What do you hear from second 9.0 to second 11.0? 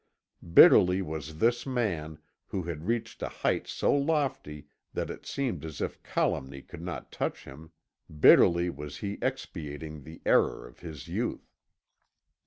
he expiating the error of